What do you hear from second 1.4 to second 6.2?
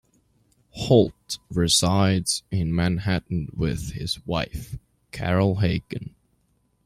resides in Manhattan with his wife, Carol Hagen.